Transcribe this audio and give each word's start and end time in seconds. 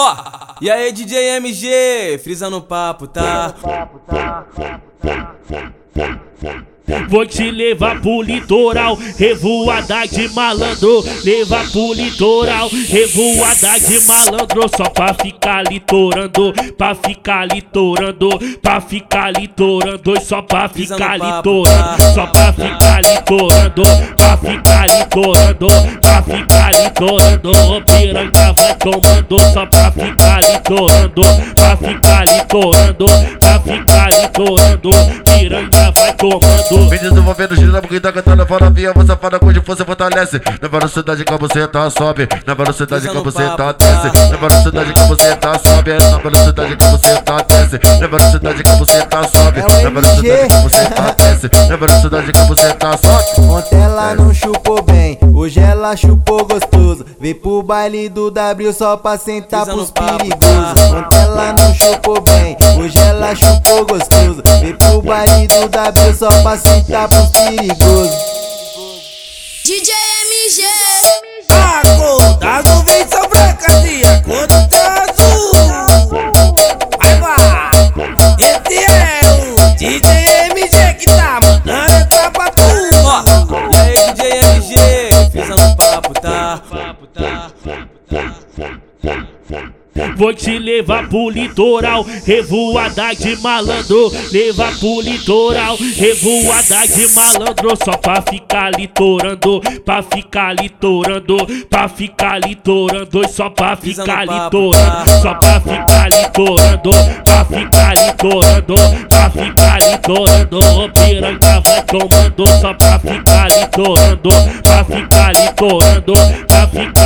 Ó, 0.00 0.16
e 0.60 0.70
aí 0.70 0.92
DJ 0.92 1.38
MG, 1.38 2.20
frisa 2.22 2.48
no 2.48 2.60
papo, 2.60 3.08
tá? 3.08 3.52
Vou 7.08 7.26
te 7.26 7.50
levar 7.50 8.00
pro 8.00 8.22
litoral, 8.22 8.96
revoada 9.18 10.06
de 10.06 10.28
malandro. 10.28 11.04
Levar 11.24 11.68
pro 11.70 11.92
litoral, 11.92 12.68
revoada 12.68 13.78
de 13.80 14.06
malandro. 14.06 14.70
Só 14.76 14.88
pra 14.88 15.12
ficar 15.14 15.64
litorando, 15.68 16.54
pra 16.76 16.94
ficar 16.94 17.46
litorando, 17.46 18.28
pra 18.62 18.80
ficar 18.80 19.32
litorando. 19.32 20.20
Só 20.20 20.42
pra 20.42 20.68
ficar 20.68 21.18
litorando, 21.18 21.68
só 22.14 22.26
pra 22.26 22.52
ficar 22.52 23.02
litorando, 23.02 23.82
pra 24.16 24.36
ficar 24.36 24.86
litorando, 24.86 25.68
pra 26.00 26.22
ficar 26.22 26.67
litorando. 26.88 27.52
Piranha 27.84 28.54
vai 28.56 28.74
tomando, 28.74 29.52
só 29.52 29.66
pra 29.66 29.92
ficar 29.92 30.40
litorando, 30.42 31.22
pra 31.54 31.76
ficar 31.76 32.24
litorando, 32.26 33.06
pra 33.40 33.60
ficar 33.60 34.10
litorando. 34.12 34.90
Piranha 35.24 35.92
vai 35.94 36.12
tomando. 36.14 36.90
Vídeo 36.90 37.10
desenvolvendo 37.10 37.56
giro 37.56 37.72
na 37.72 37.80
boquinha, 37.80 38.00
tá 38.00 38.12
cantando 38.12 38.46
fora 38.46 38.70
via, 38.70 38.92
você 38.92 39.16
fala 39.16 39.38
com 39.38 39.54
força 39.62 39.84
fortalece. 39.84 40.40
Na 40.60 40.68
velocidade 40.68 41.24
que 41.24 41.36
você 41.36 41.66
tá 41.68 41.90
sobe, 41.90 42.28
na 42.46 42.54
velocidade 42.54 43.08
que 43.08 43.18
você 43.18 43.44
tá 43.56 43.72
desce. 43.72 44.30
Na 44.30 44.36
velocidade 44.36 44.92
que 44.92 45.02
você 45.04 45.36
tá 45.36 45.58
sobe, 45.58 45.90
na 45.92 46.18
velocidade 46.18 46.76
que 46.76 46.84
você 46.84 47.22
tá 47.22 47.42
desce. 47.42 47.80
Na 48.00 48.06
velocidade 48.06 48.62
que 48.62 48.72
você 48.72 49.02
tá 49.06 49.28
sobe, 49.28 49.60
na 49.60 49.90
velocidade 49.90 50.48
que 50.48 50.56
você 50.56 50.84
tá 50.84 51.14
desce. 51.18 51.50
Na 51.68 51.76
velocidade 51.76 52.32
que 52.32 52.42
você 52.42 52.74
tá 52.74 52.96
sobe. 52.96 53.48
Ontem 53.48 53.80
ela 53.80 54.14
não 54.14 54.32
chupou 54.32 54.82
bem, 54.82 54.97
hoje 55.38 55.60
ela 55.60 55.96
chupou 55.96 56.44
gostoso. 56.44 57.06
Vem 57.20 57.34
pro 57.34 57.62
baile 57.62 58.08
do 58.08 58.30
W 58.30 58.72
só 58.72 58.96
pra 58.96 59.16
sentar 59.16 59.64
pros 59.66 59.90
perigosos. 59.90 60.82
Ontem 60.90 61.18
ela 61.18 61.52
não 61.52 61.74
chupou 61.74 62.20
bem, 62.20 62.56
hoje 62.78 62.98
ela 62.98 63.34
chupou 63.34 63.86
gostoso. 63.86 64.42
Vem 64.60 64.74
pro 64.74 65.00
baile 65.00 65.46
do 65.46 65.68
W 65.68 66.14
só 66.14 66.28
pra 66.42 66.56
sentar 66.56 67.08
pros 67.08 67.28
perigosos. 67.28 68.16
DJ 69.64 69.94
MG. 69.94 70.62
Acordado 71.48 71.87
Vou 90.18 90.34
te 90.34 90.58
levar 90.58 91.08
pro 91.08 91.30
litoral, 91.30 92.04
revoada 92.26 93.14
de 93.14 93.36
malandro. 93.36 94.12
Levar 94.32 94.76
pro 94.76 95.00
litoral, 95.00 95.76
revoada 95.96 96.88
de 96.88 97.14
malandro. 97.14 97.78
Só 97.84 97.96
pra 97.96 98.20
ficar 98.22 98.72
litorando, 98.76 99.60
pra 99.84 100.02
ficar 100.02 100.56
litorando, 100.60 101.36
pra 101.70 101.88
ficar 101.88 102.40
litorando. 102.40 103.28
Só 103.28 103.48
pra 103.48 103.76
ficar 103.76 104.24
litorando, 104.26 105.08
só 105.22 105.34
pra 105.34 105.60
ficar 105.60 106.10
litorando, 106.10 106.90
pra 107.24 107.44
ficar 107.44 107.94
litorando, 107.94 108.74
pra 109.08 109.30
ficar 109.30 109.80
litorando. 109.80 110.92
Piranha 110.94 111.60
vai 111.60 111.82
tomando, 111.84 112.60
só 112.60 112.74
pra 112.74 112.98
ficar 112.98 113.48
litorando, 113.52 114.30
pra 114.64 114.84
ficar 114.84 115.32
litorando, 115.32 116.12
pra 116.48 116.66
ficar 116.66 116.97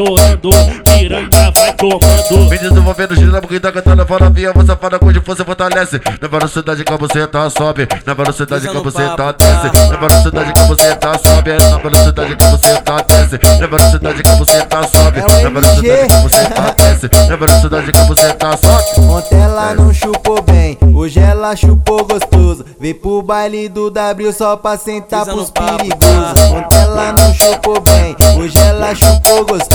litorando. 0.00 0.50
Piranha 0.84 1.52
vai 1.54 1.72
tomando. 1.74 2.48
Vem 2.48 2.58
desenvolvendo 2.58 3.14
giro 3.14 3.32
na 3.32 3.40
boquinha, 3.40 3.60
tá 3.60 3.72
cantando 3.72 4.06
fora 4.06 4.30
via, 4.30 4.52
você 4.52 4.76
fala 4.76 4.98
com 4.98 5.12
força 5.24 5.44
fortalece. 5.44 6.00
Na 6.20 6.28
velocidade 6.28 6.84
que 6.84 6.96
você 6.96 7.26
tá 7.26 7.50
sobe, 7.50 7.88
na 8.06 8.14
velocidade 8.14 8.68
que 8.68 8.78
você 8.78 9.08
tá 9.16 9.32
desce. 9.32 9.90
Na 9.90 9.96
velocidade 9.96 10.52
que 10.52 10.62
você 10.62 10.96
tá 10.96 11.18
sobe, 11.18 11.50
na 11.52 11.78
velocidade 11.78 12.36
que 12.36 12.44
você 12.48 12.80
tá 12.80 12.96
desce. 13.02 13.40
Na 13.60 13.66
velocidade 13.66 14.22
que 14.22 14.32
você 14.32 14.62
tá 14.64 14.82
sobe, 14.88 15.20
na 15.20 15.48
velocidade 15.50 16.08
que 16.08 16.16
você 16.16 16.44
tá 16.44 16.74
desce. 16.76 17.10
Na 17.28 17.36
velocidade 17.36 17.92
que 17.92 18.02
você 18.02 18.32
tá 18.34 18.56
sobe. 18.56 19.00
Ontem 19.10 19.40
ela 19.40 19.74
não 19.74 19.92
chupou 19.92 20.42
bem, 20.42 20.78
hoje 20.94 21.18
ela 21.18 21.54
chupou 21.56 22.04
gostoso. 22.04 22.64
Vem 22.80 22.94
pro 22.94 23.22
baile 23.22 23.68
do 23.68 23.90
W 23.90 24.32
só 24.32 24.56
pra 24.56 24.76
sentar 24.76 25.24
pros 25.24 25.50
perigosos. 25.50 26.34
tá? 26.34 26.44
Ontem 26.50 26.78
ela 26.78 27.12
não 27.12 27.34
chupou 27.34 27.80
bem, 27.80 28.16
hoje 28.38 28.58
ela 28.58 28.94
chupou 28.94 29.44
gostoso 29.44 29.69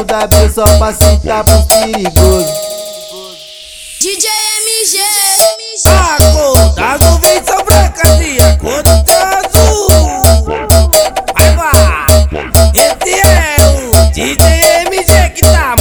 o 0.00 0.04
W 0.04 0.52
só 0.52 0.64
pra 0.78 0.92
citar 0.92 1.42
pros 1.44 1.64
perigosos. 1.64 2.50
DJ 4.00 4.28
MG. 4.66 4.98
MG. 5.56 5.88
cor 6.34 6.72
das 6.74 7.00
nuvens 7.00 7.46
são 7.46 7.64
brancas 7.64 8.20
e 8.20 8.38
a 8.42 8.58
azul. 9.38 9.88
Vai, 11.34 11.56
vai. 11.56 12.28
Esse 12.74 13.20
é 13.20 13.56
o 13.68 14.12
DJ 14.12 14.44
MG 14.86 15.30
que 15.30 15.42
tá 15.42 15.74